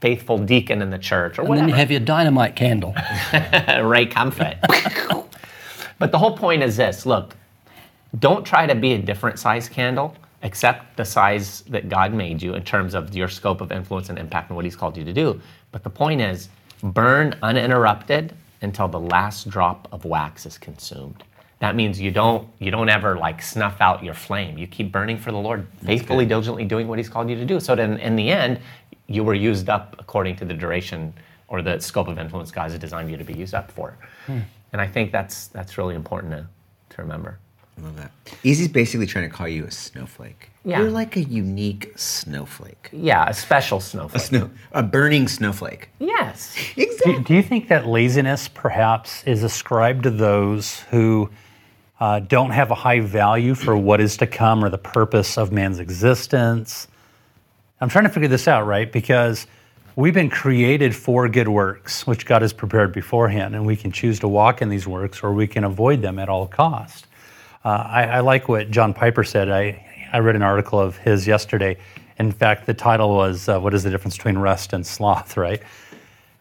[0.00, 2.94] faithful deacon in the church or and then you have your dynamite candle.
[3.82, 4.56] Ray Comfort.
[5.98, 7.36] but the whole point is this look,
[8.18, 10.14] don't try to be a different size candle.
[10.42, 14.18] Accept the size that God made you in terms of your scope of influence and
[14.18, 15.40] impact and what He's called you to do.
[15.72, 16.48] But the point is,
[16.82, 21.24] burn uninterrupted until the last drop of wax is consumed.
[21.58, 24.56] That means you don't you don't ever like snuff out your flame.
[24.58, 27.58] You keep burning for the Lord, faithfully, diligently doing what He's called you to do.
[27.58, 28.60] So then, in the end,
[29.08, 31.12] you were used up according to the duration
[31.48, 33.96] or the scope of influence God has designed you to be used up for.
[34.28, 36.46] And I think that's that's really important to,
[36.90, 37.38] to remember.
[37.78, 38.10] I love that.
[38.42, 40.50] E.Z.'s basically trying to call you a snowflake.
[40.64, 40.80] Yeah.
[40.80, 42.90] You're like a unique snowflake.
[42.92, 44.22] Yeah, a special snowflake.
[44.22, 44.50] A snowflake.
[44.50, 45.88] snow, a burning snowflake.
[45.98, 46.54] yes.
[47.04, 51.30] Do, do you think that laziness perhaps is ascribed to those who
[52.00, 55.52] uh, don't have a high value for what is to come or the purpose of
[55.52, 56.88] man's existence?
[57.80, 58.90] I'm trying to figure this out, right?
[58.90, 59.46] Because
[59.94, 64.18] we've been created for good works, which God has prepared beforehand, and we can choose
[64.20, 67.06] to walk in these works or we can avoid them at all cost.
[67.64, 69.48] Uh, I, I like what John Piper said.
[69.48, 71.76] I, I read an article of his yesterday.
[72.18, 75.62] In fact, the title was uh, What is the Difference Between Rest and Sloth, right?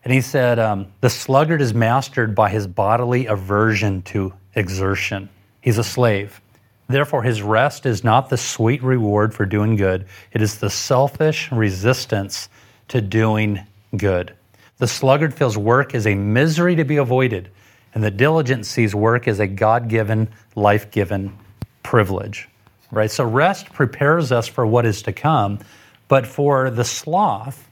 [0.03, 5.29] And he said, um, The sluggard is mastered by his bodily aversion to exertion.
[5.61, 6.41] He's a slave.
[6.87, 11.51] Therefore, his rest is not the sweet reward for doing good, it is the selfish
[11.51, 12.49] resistance
[12.87, 13.59] to doing
[13.95, 14.33] good.
[14.77, 17.49] The sluggard feels work is a misery to be avoided,
[17.93, 21.37] and the diligent sees work as a God given, life given
[21.83, 22.47] privilege.
[22.91, 23.11] Right?
[23.11, 25.59] So, rest prepares us for what is to come,
[26.07, 27.67] but for the sloth,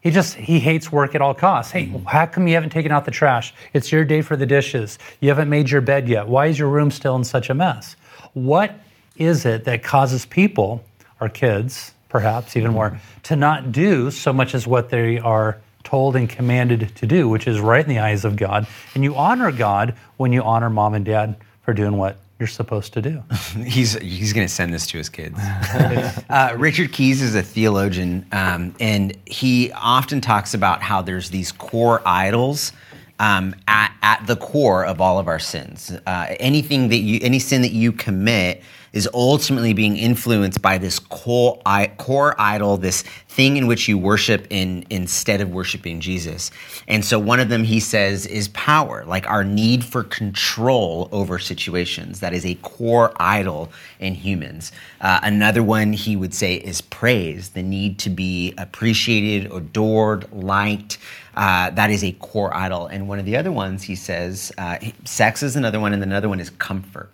[0.00, 1.72] he just he hates work at all costs.
[1.72, 2.04] Hey, mm-hmm.
[2.04, 3.54] how come you haven't taken out the trash?
[3.72, 4.98] It's your day for the dishes.
[5.20, 6.28] You haven't made your bed yet.
[6.28, 7.96] Why is your room still in such a mess?
[8.44, 8.78] What
[9.16, 10.84] is it that causes people,
[11.20, 16.16] our kids, perhaps even more, to not do so much as what they are told
[16.16, 18.66] and commanded to do, which is right in the eyes of God.
[18.94, 22.92] And you honor God when you honor mom and dad for doing what you're supposed
[22.92, 23.22] to do.
[23.64, 25.38] he's he's going to send this to his kids.
[26.30, 31.52] uh, Richard Keyes is a theologian, um, and he often talks about how there's these
[31.52, 32.72] core idols
[33.18, 35.92] um, at, at the core of all of our sins.
[36.06, 40.98] Uh, anything that you, any sin that you commit is ultimately being influenced by this
[40.98, 41.60] core,
[41.96, 46.50] core idol, this thing in which you worship in instead of worshiping Jesus.
[46.86, 51.38] And so one of them he says is power, like our need for control over
[51.38, 52.20] situations.
[52.20, 53.70] That is a core idol
[54.00, 54.72] in humans.
[55.00, 60.98] Uh, another one he would say is praise, the need to be appreciated, adored, liked.
[61.36, 62.86] Uh, that is a core idol.
[62.86, 66.28] And one of the other ones he says, uh, sex is another one, and another
[66.28, 67.10] one is comfort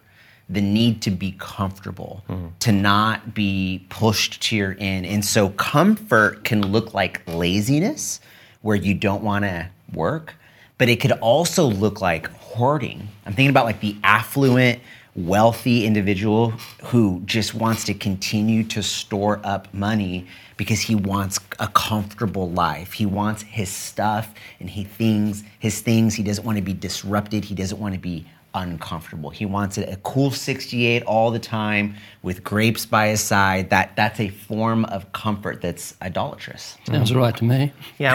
[0.48, 2.48] the need to be comfortable, mm-hmm.
[2.60, 5.06] to not be pushed to your end.
[5.06, 8.20] And so comfort can look like laziness,
[8.62, 10.34] where you don't want to work,
[10.78, 13.08] but it could also look like hoarding.
[13.26, 14.80] I'm thinking about like the affluent,
[15.16, 16.50] wealthy individual
[16.82, 20.26] who just wants to continue to store up money
[20.56, 22.92] because he wants a comfortable life.
[22.92, 26.14] He wants his stuff and he things his things.
[26.14, 27.44] He doesn't want to be disrupted.
[27.44, 29.30] He doesn't want to be uncomfortable.
[29.30, 33.70] He wants it a cool 68 all the time with grapes by his side.
[33.70, 36.76] That that's a form of comfort that's idolatrous.
[36.86, 37.16] Sounds mm.
[37.16, 37.72] right to me.
[37.98, 38.14] Yeah,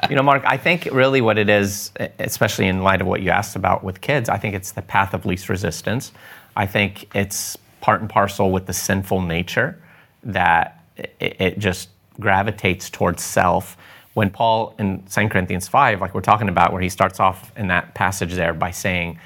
[0.00, 0.44] Mark, you know, Mark.
[0.46, 4.00] I think really what it is, especially in light of what you asked about with
[4.00, 6.12] kids, I think it's the path of least resistance.
[6.56, 9.80] I think it's part and parcel with the sinful nature
[10.22, 11.88] that it, it just
[12.20, 13.76] gravitates towards self
[14.14, 17.68] when Paul in 2 Corinthians 5, like we're talking about, where he starts off in
[17.68, 19.18] that passage there by saying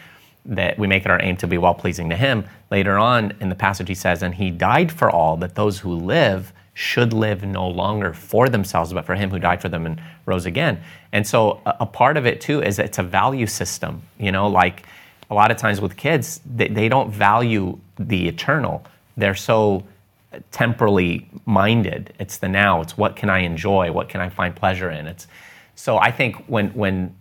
[0.46, 3.48] that we make it our aim to be well pleasing to him, later on in
[3.50, 7.42] the passage he says, And he died for all, that those who live should live
[7.42, 10.80] no longer for themselves, but for him who died for them and rose again.
[11.12, 14.48] And so a, a part of it too is it's a value system, you know,
[14.48, 14.86] like
[15.30, 18.84] a lot of times with kids, they, they don't value the eternal.
[19.16, 19.84] They're so
[20.50, 22.12] temporally minded.
[22.18, 22.80] It's the now.
[22.80, 23.92] It's what can I enjoy?
[23.92, 25.06] What can I find pleasure in?
[25.06, 25.26] It's
[25.74, 27.14] so I think when when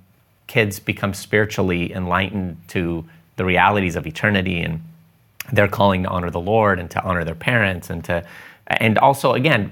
[0.48, 4.82] kids become spiritually enlightened to the realities of eternity and
[5.52, 8.26] they're calling to honor the Lord and to honor their parents and to
[8.67, 9.72] and also again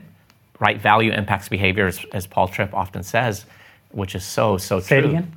[0.60, 3.46] right value impacts behavior as, as Paul Tripp often says,
[3.92, 5.10] which is so so Say true.
[5.10, 5.34] It again.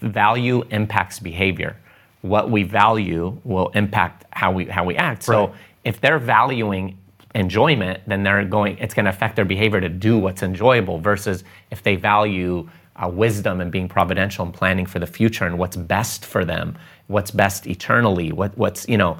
[0.00, 1.76] Value impacts behavior.
[2.20, 5.26] What we value will impact how we how we act.
[5.26, 5.34] Right.
[5.34, 6.98] So if they're valuing
[7.34, 8.78] enjoyment, then they're going.
[8.78, 10.98] It's going to affect their behavior to do what's enjoyable.
[10.98, 15.58] Versus if they value uh, wisdom and being providential and planning for the future and
[15.58, 19.18] what's best for them, what's best eternally, what, what's you know,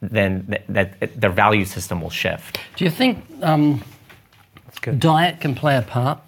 [0.00, 2.58] then th- that, their value system will shift.
[2.76, 3.82] Do you think um,
[4.98, 6.18] diet can play a part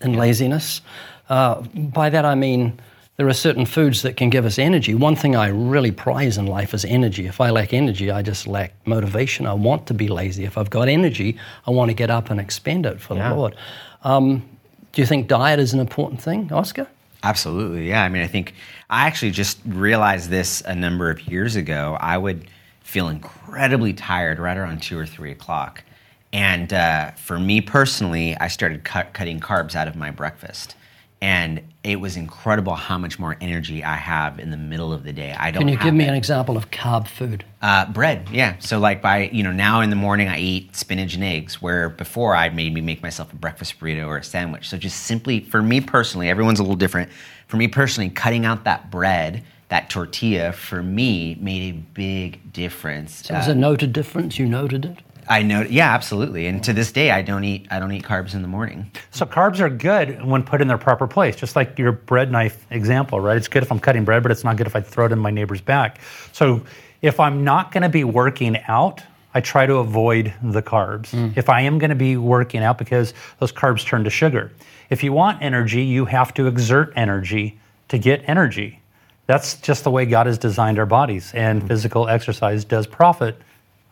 [0.00, 0.82] in laziness?
[1.28, 2.80] Uh, by that I mean
[3.20, 4.94] there are certain foods that can give us energy.
[4.94, 7.26] One thing I really prize in life is energy.
[7.26, 9.44] If I lack energy, I just lack motivation.
[9.44, 10.44] I want to be lazy.
[10.44, 13.28] If I've got energy, I want to get up and expend it for yeah.
[13.28, 13.56] the Lord.
[14.04, 14.48] Um,
[14.92, 16.86] do you think diet is an important thing, Oscar?
[17.22, 18.04] Absolutely, yeah.
[18.04, 18.54] I mean, I think
[18.88, 21.98] I actually just realized this a number of years ago.
[22.00, 22.46] I would
[22.80, 25.84] feel incredibly tired right around two or three o'clock.
[26.32, 30.74] And uh, for me personally, I started cut, cutting carbs out of my breakfast
[31.22, 35.12] and it was incredible how much more energy I have in the middle of the
[35.12, 35.34] day.
[35.38, 35.62] I don't.
[35.62, 36.08] Can you give me it.
[36.08, 37.44] an example of carb food?
[37.62, 38.56] Uh, bread, yeah.
[38.58, 41.88] So like by you know now in the morning I eat spinach and eggs, where
[41.88, 44.68] before I maybe make myself a breakfast burrito or a sandwich.
[44.68, 47.10] So just simply for me personally, everyone's a little different.
[47.48, 53.26] For me personally, cutting out that bread that tortilla for me made a big difference.
[53.26, 54.38] So it was a noted difference.
[54.38, 54.98] You noted it.
[55.28, 55.62] I know.
[55.62, 56.46] Yeah, absolutely.
[56.46, 57.66] And to this day, I don't eat.
[57.70, 58.90] I don't eat carbs in the morning.
[59.10, 62.66] So carbs are good when put in their proper place, just like your bread knife
[62.70, 63.36] example, right?
[63.36, 65.18] It's good if I'm cutting bread, but it's not good if I throw it in
[65.18, 66.00] my neighbor's back.
[66.32, 66.62] So
[67.02, 69.02] if I'm not going to be working out,
[69.32, 71.10] I try to avoid the carbs.
[71.10, 71.36] Mm.
[71.36, 74.50] If I am going to be working out, because those carbs turn to sugar.
[74.90, 78.80] If you want energy, you have to exert energy to get energy.
[79.26, 81.68] That's just the way God has designed our bodies, and mm.
[81.68, 83.40] physical exercise does profit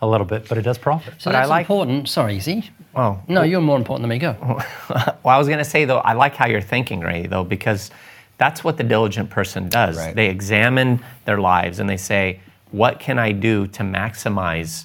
[0.00, 1.14] a little bit, but it does profit.
[1.18, 2.08] So But I that's like- important.
[2.08, 2.70] Sorry, Easy.
[2.94, 3.20] Oh.
[3.28, 4.18] No, you're more important than me.
[4.18, 4.34] Go.
[4.90, 7.90] well, I was going to say though, I like how you're thinking, Ray, though, because
[8.38, 9.96] that's what the diligent person does.
[9.96, 10.14] Right.
[10.14, 14.84] They examine their lives and they say, "What can I do to maximize?"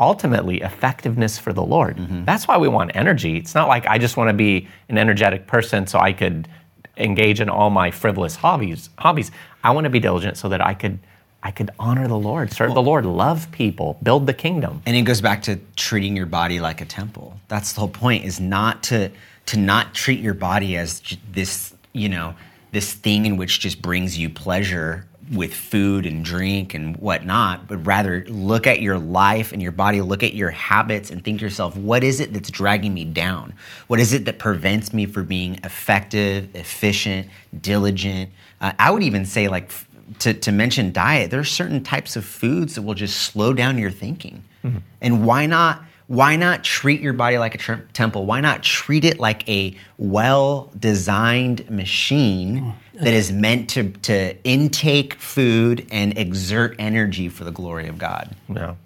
[0.00, 1.96] Ultimately, effectiveness for the Lord.
[1.96, 2.24] Mm-hmm.
[2.24, 3.36] That's why we want energy.
[3.36, 6.48] It's not like I just want to be an energetic person so I could
[6.96, 8.90] engage in all my frivolous hobbies.
[8.98, 9.30] Hobbies.
[9.62, 10.98] I want to be diligent so that I could,
[11.44, 14.80] I could honor the Lord, serve the Lord, love people, build the kingdom.
[14.86, 17.38] And it goes back to treating your body like a temple.
[17.48, 19.10] That's the whole point is not to
[19.46, 22.34] to not treat your body as this, you know,
[22.72, 27.78] this thing in which just brings you pleasure with food and drink and whatnot, but
[27.86, 31.44] rather look at your life and your body, look at your habits and think to
[31.44, 33.54] yourself, what is it that's dragging me down?
[33.86, 37.28] What is it that prevents me from being effective, efficient,
[37.60, 38.30] diligent?
[38.60, 39.72] Uh, I would even say like
[40.20, 43.78] to, to mention diet, there are certain types of foods that will just slow down
[43.78, 44.42] your thinking.
[44.64, 44.78] Mm-hmm.
[45.00, 45.82] And why not?
[46.06, 48.26] Why not treat your body like a tr- temple?
[48.26, 55.14] Why not treat it like a well-designed machine oh, that is meant to, to intake
[55.14, 58.36] food and exert energy for the glory of God?
[58.48, 58.76] No.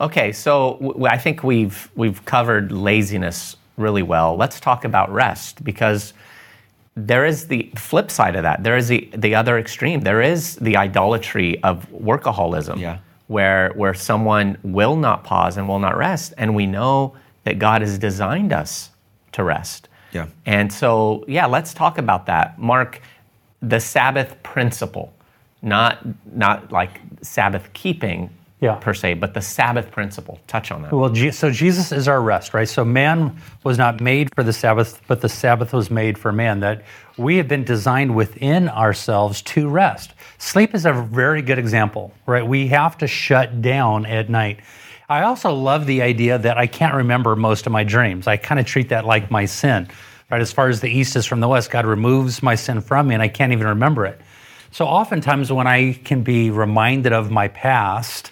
[0.00, 4.36] Okay, so w- I think we've we've covered laziness really well.
[4.36, 6.12] Let's talk about rest because
[6.96, 8.62] there is the flip side of that.
[8.62, 10.00] There is the the other extreme.
[10.00, 12.78] There is the idolatry of workaholism.
[12.78, 12.98] Yeah.
[13.28, 17.82] Where where someone will not pause and will not rest, and we know that God
[17.82, 18.90] has designed us
[19.32, 19.88] to rest.
[20.12, 20.26] Yeah.
[20.46, 22.58] And so, yeah, let's talk about that.
[22.58, 23.00] Mark,
[23.62, 25.12] the Sabbath principle,
[25.62, 25.98] not
[26.34, 28.74] not like Sabbath keeping Yeah.
[28.74, 30.38] per se, but the Sabbath principle.
[30.46, 30.92] Touch on that.
[30.92, 32.68] Well, so Jesus is our rest, right?
[32.68, 36.60] So man was not made for the Sabbath, but the Sabbath was made for man.
[36.60, 36.82] That
[37.16, 40.12] we have been designed within ourselves to rest.
[40.36, 42.46] Sleep is a very good example, right?
[42.46, 44.60] We have to shut down at night.
[45.08, 48.26] I also love the idea that I can't remember most of my dreams.
[48.26, 49.88] I kind of treat that like my sin,
[50.30, 50.40] right?
[50.40, 53.14] As far as the east is from the west, God removes my sin from me
[53.14, 54.20] and I can't even remember it.
[54.70, 58.29] So oftentimes when I can be reminded of my past,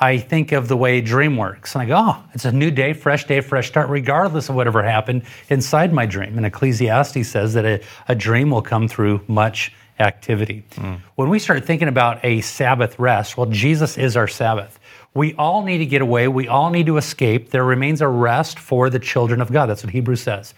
[0.00, 1.74] I think of the way a dream works.
[1.74, 4.82] And I go, oh, it's a new day, fresh day, fresh start, regardless of whatever
[4.82, 6.36] happened inside my dream.
[6.36, 10.64] And Ecclesiastes says that a, a dream will come through much activity.
[10.76, 10.94] Hmm.
[11.16, 14.78] When we start thinking about a Sabbath rest, well, Jesus is our Sabbath.
[15.14, 16.28] We all need to get away.
[16.28, 17.50] We all need to escape.
[17.50, 19.66] There remains a rest for the children of God.
[19.66, 20.54] That's what Hebrews says.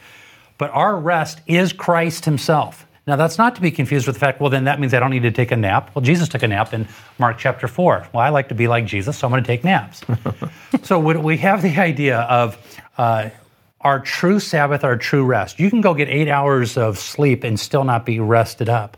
[0.58, 2.86] But our rest is Christ Himself.
[3.10, 5.10] Now, that's not to be confused with the fact, well, then that means I don't
[5.10, 5.90] need to take a nap.
[5.96, 6.86] Well, Jesus took a nap in
[7.18, 8.06] Mark chapter 4.
[8.12, 10.02] Well, I like to be like Jesus, so I'm going to take naps.
[10.84, 12.56] so we have the idea of
[12.98, 13.30] uh,
[13.80, 15.58] our true Sabbath, our true rest.
[15.58, 18.96] You can go get eight hours of sleep and still not be rested up.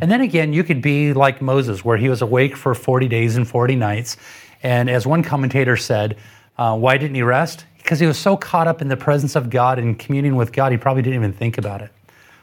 [0.00, 3.36] And then again, you could be like Moses, where he was awake for 40 days
[3.36, 4.16] and 40 nights.
[4.64, 6.16] And as one commentator said,
[6.58, 7.64] uh, why didn't he rest?
[7.78, 10.72] Because he was so caught up in the presence of God and communing with God,
[10.72, 11.92] he probably didn't even think about it.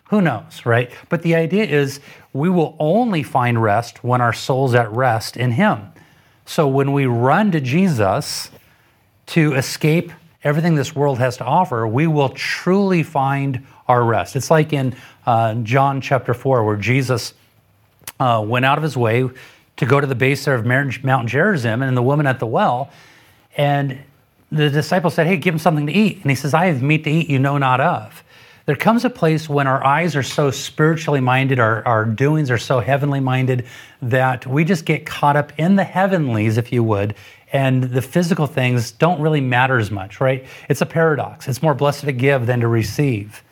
[0.10, 0.91] Who knows, right?
[1.08, 2.00] But the idea is
[2.34, 5.91] we will only find rest when our soul's at rest in Him.
[6.45, 8.50] So when we run to Jesus
[9.28, 10.12] to escape
[10.43, 14.36] everything this world has to offer, we will truly find our rest.
[14.36, 14.95] It's like in
[15.28, 17.36] uh, John chapter 4, where Jesus
[18.19, 19.30] uh, went out of his way
[19.78, 22.89] to go to the base there of Mount Gerizim and the woman at the well.
[23.56, 24.00] And
[24.52, 26.22] the disciple said, Hey, give him something to eat.
[26.22, 28.24] And he says, I have meat to eat you know not of.
[28.69, 32.60] There comes a place when our eyes are so spiritually minded, our, our doings are
[32.60, 33.65] so heavenly minded,
[34.03, 37.15] that we just get caught up in the heavenlies, if you would,
[37.51, 40.45] and the physical things don't really matter as much, right?
[40.69, 41.47] It's a paradox.
[41.47, 43.43] It's more blessed to give than to receive,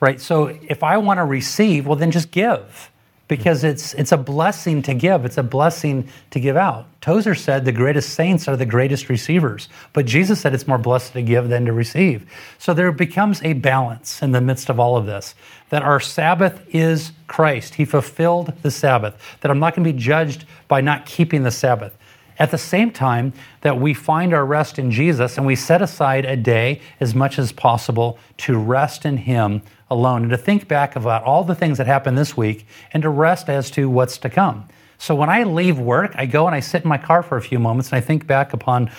[0.00, 0.20] right?
[0.20, 2.90] So if I want to receive, well, then just give
[3.30, 5.24] because it's it's a blessing to give.
[5.24, 6.86] It's a blessing to give out.
[7.00, 11.12] Tozer said the greatest saints are the greatest receivers, but Jesus said it's more blessed
[11.12, 12.28] to give than to receive.
[12.58, 15.36] So there becomes a balance in the midst of all of this.
[15.68, 17.76] That our Sabbath is Christ.
[17.76, 19.14] He fulfilled the Sabbath.
[19.42, 21.96] That I'm not going to be judged by not keeping the Sabbath.
[22.40, 26.24] At the same time, that we find our rest in Jesus and we set aside
[26.24, 30.96] a day as much as possible to rest in Him alone and to think back
[30.96, 34.30] about all the things that happened this week and to rest as to what's to
[34.30, 34.68] come.
[34.98, 37.42] So when I leave work, I go and I sit in my car for a
[37.42, 38.90] few moments and I think back upon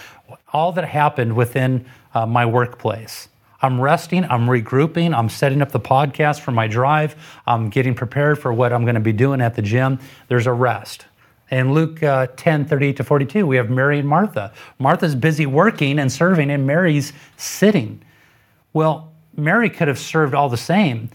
[0.51, 3.29] all that happened within uh, my workplace.
[3.61, 8.39] I'm resting, I'm regrouping, I'm setting up the podcast for my drive, I'm getting prepared
[8.39, 9.99] for what I'm going to be doing at the gym.
[10.27, 11.05] There's a rest.
[11.51, 14.51] In Luke uh, 10, 38 to 42, we have Mary and Martha.
[14.79, 18.01] Martha's busy working and serving, and Mary's sitting.
[18.73, 21.09] Well, Mary could have served all the same,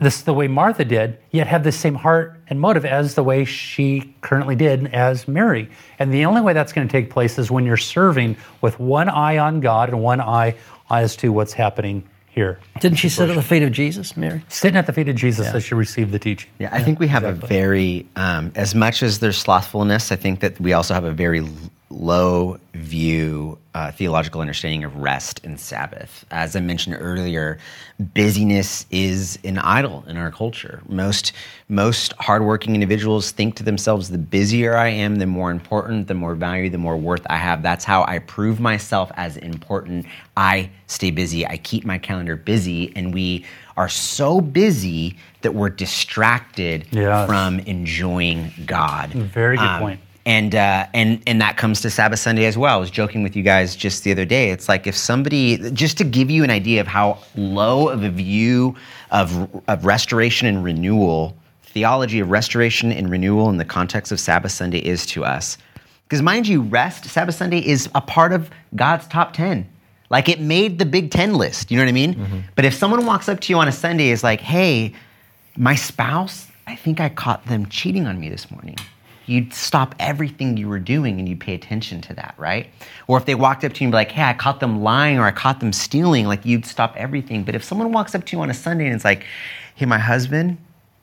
[0.00, 3.44] this the way Martha did, yet have the same heart and motive as the way
[3.44, 5.68] she currently did as Mary.
[5.98, 9.08] And the only way that's going to take place is when you're serving with one
[9.08, 10.54] eye on God and one eye
[10.90, 12.58] as to what's happening here.
[12.80, 14.42] Didn't she sit at the feet of Jesus, Mary?
[14.48, 16.50] Sitting at the feet of Jesus as she received the teaching.
[16.58, 20.40] Yeah, I think we have a very, um, as much as there's slothfulness, I think
[20.40, 21.46] that we also have a very
[21.92, 26.24] low view uh, theological understanding of rest and Sabbath.
[26.30, 27.58] As I mentioned earlier,
[27.98, 30.82] busyness is an idol in our culture.
[30.88, 31.32] Most
[31.68, 36.34] most hardworking individuals think to themselves, "The busier I am, the more important, the more
[36.34, 40.06] value, the more worth I have." That's how I prove myself as important.
[40.36, 41.46] I stay busy.
[41.46, 43.44] I keep my calendar busy, and we
[43.76, 47.26] are so busy that we're distracted Yes.
[47.26, 49.10] from enjoying God.
[49.10, 50.00] Very good Um, point.
[50.24, 52.76] And uh, and and that comes to Sabbath Sunday as well.
[52.76, 54.50] I was joking with you guys just the other day.
[54.50, 58.10] It's like if somebody, just to give you an idea of how low of a
[58.10, 58.76] view
[59.10, 64.52] of of restoration and renewal, theology of restoration and renewal in the context of Sabbath
[64.52, 65.58] Sunday is to us.
[66.04, 69.68] Because mind you, rest Sabbath Sunday is a part of God's top ten.
[70.10, 71.70] Like it made the Big Ten list.
[71.70, 72.44] You know what I mean?
[72.54, 74.92] But if someone walks up to you on a Sunday, is like, "Hey,
[75.56, 78.76] my spouse, I think I caught them cheating on me this morning.
[79.32, 82.68] You'd stop everything you were doing and you'd pay attention to that, right?
[83.06, 85.18] Or if they walked up to you and be like, hey, I caught them lying
[85.18, 87.42] or I caught them stealing, like you'd stop everything.
[87.42, 89.24] But if someone walks up to you on a Sunday and it's like,
[89.74, 90.58] hey, my husband,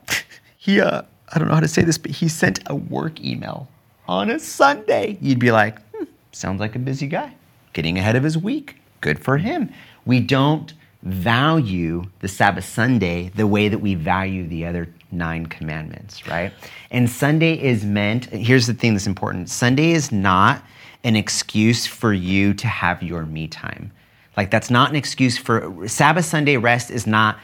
[0.57, 3.67] he, uh, I don't know how to say this, but he sent a work email
[4.07, 7.33] on a Sunday, you'd be like, hmm, sounds like a busy guy,
[7.73, 8.75] getting ahead of his week.
[9.01, 9.71] Good for him.
[10.05, 16.28] We don't value the Sabbath Sunday the way that we value the other nine commandments,
[16.28, 16.54] right?
[16.91, 20.63] And Sunday is meant, here's the thing that's important Sunday is not
[21.04, 23.91] an excuse for you to have your me time.
[24.36, 27.38] Like, that's not an excuse for Sabbath Sunday rest, is not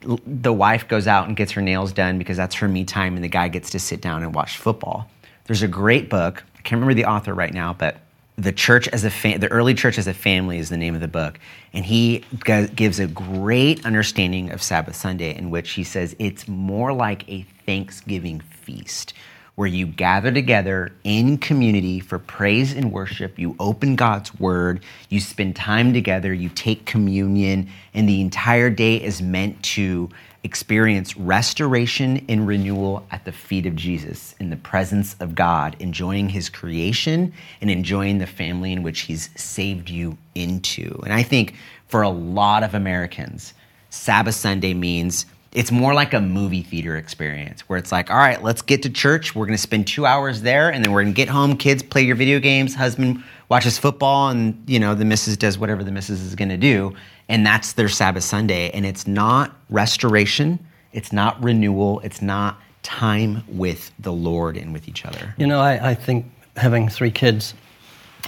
[0.00, 3.24] the wife goes out and gets her nails done because that's her me time and
[3.24, 5.10] the guy gets to sit down and watch football.
[5.44, 6.44] There's a great book.
[6.56, 7.96] I can't remember the author right now, but
[8.36, 11.00] the church as a fa- the early church as a family is the name of
[11.00, 11.38] the book.
[11.72, 16.46] And he g- gives a great understanding of sabbath sunday in which he says it's
[16.46, 19.14] more like a thanksgiving feast
[19.56, 23.38] where you gather together in community for praise and worship.
[23.38, 24.82] You open god's word.
[25.08, 26.32] You spend time together.
[26.32, 27.70] You take communion.
[27.94, 30.10] And the entire day is meant to
[30.46, 36.30] experience restoration and renewal at the feet of Jesus in the presence of God, enjoying
[36.30, 40.98] his creation and enjoying the family in which he's saved you into.
[41.04, 41.56] And I think
[41.88, 43.52] for a lot of Americans,
[43.90, 48.42] Sabbath Sunday means it's more like a movie theater experience where it's like, all right,
[48.42, 49.34] let's get to church.
[49.34, 51.56] We're going to spend two hours there and then we're going to get home.
[51.56, 52.74] Kids play your video games.
[52.74, 56.56] Husband watches football and, you know, the missus does whatever the missus is going to
[56.56, 56.94] do.
[57.28, 58.70] And that's their Sabbath Sunday.
[58.70, 64.88] And it's not restoration, it's not renewal, it's not time with the Lord and with
[64.88, 65.34] each other.
[65.38, 67.54] You know, I, I think having three kids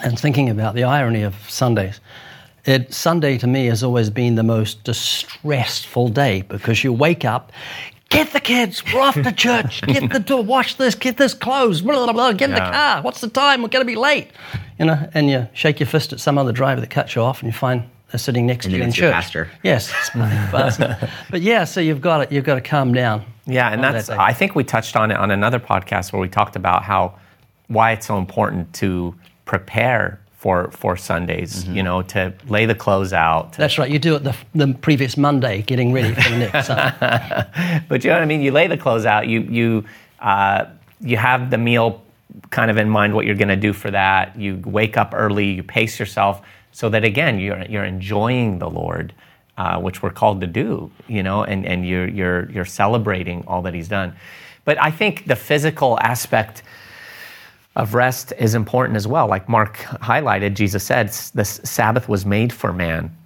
[0.02, 2.00] and thinking about the irony of Sundays,
[2.64, 7.52] it, Sunday to me has always been the most distressful day because you wake up,
[8.11, 11.80] get the kids, we're off to church, get the door, wash this, get this clothes,
[11.80, 14.32] blah, blah, blah, get in the car, what's the time, we're going to be late.
[14.78, 17.42] You know, and you shake your fist at some other driver that cuts you off
[17.42, 17.84] and you find
[18.16, 19.14] sitting next And to you then in it's your church.
[19.14, 19.50] pastor.
[19.62, 20.78] Yes, it's.
[21.30, 22.32] But yeah, so you've got it.
[22.32, 23.24] you've got to calm down.
[23.46, 24.18] Yeah, and that's that.
[24.18, 27.14] I think we touched on it on another podcast where we talked about how
[27.66, 31.76] why it's so important to prepare for for Sundays, Mm-hmm.
[31.76, 33.52] you know, to lay the clothes out.
[33.54, 33.90] That's right.
[33.90, 37.82] You do it the, the previous Monday, getting ready for the next Sunday.
[37.88, 38.40] But you know what I mean?
[38.42, 39.84] You lay the clothes out, you you
[40.20, 40.66] uh,
[41.00, 42.02] you have the meal
[42.50, 44.38] kind of in mind what you're going to do for that.
[44.38, 46.42] You wake up early, you pace yourself
[46.72, 49.14] so that again you're you're enjoying the Lord.
[49.57, 53.61] Uh, which we're called to do, you know, and, and you're, you're, you're celebrating all
[53.61, 54.14] that He's done.
[54.64, 56.62] But I think the physical aspect
[57.74, 59.26] of rest is important as well.
[59.26, 63.16] Like Mark highlighted, Jesus said the Sabbath was made for man.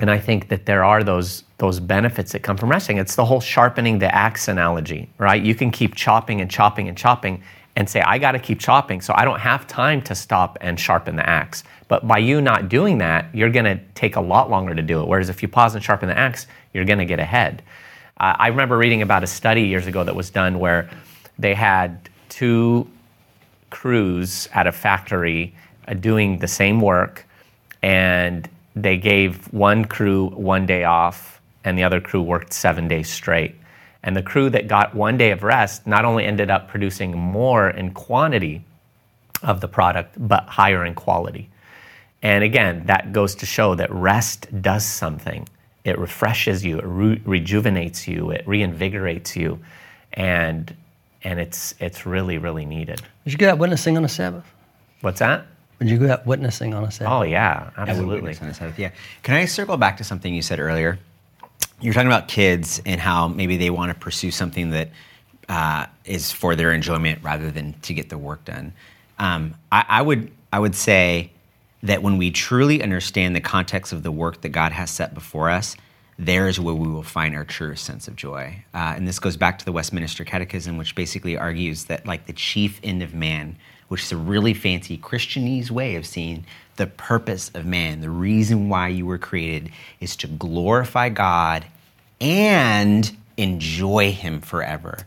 [0.00, 2.98] And I think that there are those, those benefits that come from resting.
[2.98, 5.42] It's the whole sharpening the axe analogy, right?
[5.42, 7.42] You can keep chopping and chopping and chopping
[7.76, 10.78] and say, I got to keep chopping, so I don't have time to stop and
[10.78, 11.64] sharpen the axe.
[11.88, 15.00] But by you not doing that, you're going to take a lot longer to do
[15.00, 15.08] it.
[15.08, 17.62] Whereas if you pause and sharpen the axe, you're going to get ahead.
[18.18, 20.88] Uh, I remember reading about a study years ago that was done where
[21.38, 22.86] they had two
[23.70, 25.54] crews at a factory
[25.88, 27.26] uh, doing the same work,
[27.82, 33.08] and they gave one crew one day off, and the other crew worked seven days
[33.08, 33.54] straight.
[34.02, 37.70] And the crew that got one day of rest not only ended up producing more
[37.70, 38.62] in quantity
[39.42, 41.48] of the product, but higher in quality.
[42.22, 45.48] And again, that goes to show that rest does something.
[45.84, 49.60] It refreshes you, it re- rejuvenates you, it reinvigorates you,
[50.14, 50.74] and
[51.22, 53.02] and it's it's really really needed.
[53.24, 54.44] Did you go out witnessing on a Sabbath?
[55.02, 55.46] What's that?
[55.78, 57.12] Would you go out witnessing on a Sabbath?
[57.12, 58.14] Oh yeah, absolutely.
[58.22, 58.90] witness on the Sabbath, Yeah.
[59.22, 60.98] Can I circle back to something you said earlier?
[61.80, 64.90] You're talking about kids and how maybe they want to pursue something that
[65.48, 68.72] uh, is for their enjoyment rather than to get the work done.
[69.18, 71.32] Um, I, I would I would say
[71.82, 75.50] that when we truly understand the context of the work that God has set before
[75.50, 75.76] us,
[76.18, 78.64] there is where we will find our truest sense of joy.
[78.72, 82.32] Uh, and this goes back to the Westminster Catechism, which basically argues that like the
[82.32, 83.56] chief end of man,
[83.88, 86.46] which is a really fancy Christianese way of seeing
[86.76, 91.64] the purpose of man, the reason why you were created, is to glorify God
[92.20, 94.98] and enjoy Him forever.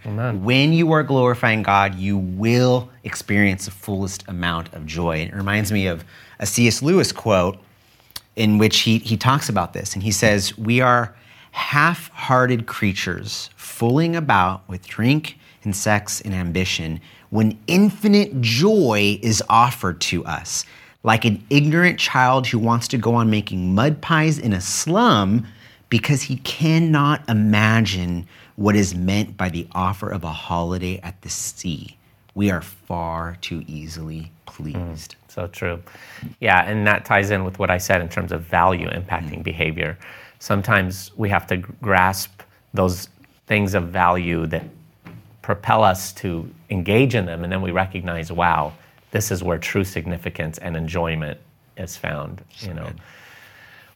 [0.44, 5.22] When you are glorifying God, you will experience the fullest amount of joy.
[5.22, 6.04] And it reminds me of
[6.40, 6.82] a C.S.
[6.82, 7.58] Lewis quote
[8.38, 9.94] in which he, he talks about this.
[9.94, 11.14] And he says, We are
[11.52, 19.44] half hearted creatures fooling about with drink and sex and ambition when infinite joy is
[19.50, 20.64] offered to us.
[21.04, 25.48] Like an ignorant child who wants to go on making mud pies in a slum
[25.90, 31.30] because he cannot imagine what is meant by the offer of a holiday at the
[31.30, 31.98] sea.
[32.36, 35.16] We are far too easily pleased.
[35.28, 35.84] So true.
[36.40, 39.98] Yeah, and that ties in with what I said in terms of value impacting behavior.
[40.40, 42.42] Sometimes we have to grasp
[42.74, 43.10] those
[43.46, 44.64] things of value that
[45.44, 48.74] propel us to engage in them, and then we recognize, wow,
[49.12, 51.40] this is where true significance and enjoyment
[51.78, 52.44] is found.
[52.60, 52.90] You know.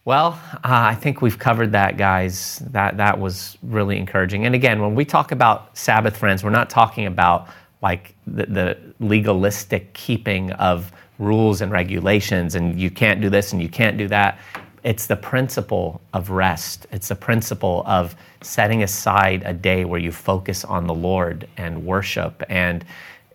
[0.04, 2.62] Well, uh, I think we've covered that, guys.
[2.72, 4.46] That that was really encouraging.
[4.46, 7.50] And again, when we talk about Sabbath friends, we're not talking about
[7.82, 13.62] like the, the legalistic keeping of rules and regulations, and you can't do this and
[13.62, 14.40] you can't do that.
[14.84, 16.88] It's the principle of rest.
[16.92, 21.86] It's the principle of setting aside a day where you focus on the Lord and
[21.86, 22.84] worship and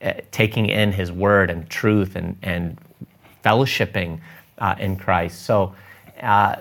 [0.03, 2.76] uh, taking in His Word and truth and and
[3.44, 4.18] fellowshipping
[4.59, 5.42] uh, in Christ.
[5.42, 5.74] So
[6.20, 6.57] uh,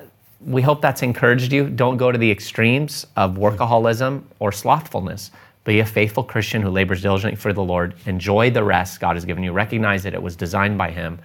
[0.45, 1.67] we hope that's encouraged you.
[1.67, 5.31] Don't go to the extremes of workaholism or slothfulness.
[5.65, 7.95] Be a faithful Christian who labors diligently for the Lord.
[8.05, 9.51] Enjoy the rest God has given you.
[9.51, 11.19] Recognize that it was designed by Him,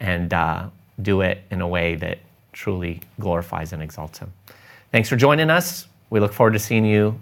[0.00, 0.68] and uh,
[1.00, 2.18] do it in a way that
[2.52, 4.32] truly glorifies and exalts Him.
[4.90, 5.86] Thanks for joining us.
[6.10, 7.18] We look forward to seeing you,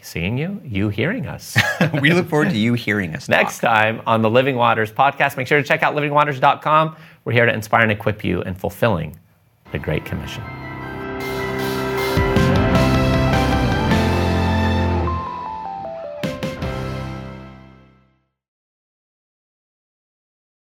[0.00, 1.56] seeing you, you hearing us.
[2.00, 3.70] we look forward to you hearing us Next talk.
[3.70, 6.96] time on the Living Waters podcast, make sure to check out livingwaters.com.
[7.24, 9.18] We're here to inspire and equip you in fulfilling
[9.72, 10.67] the Great Commission.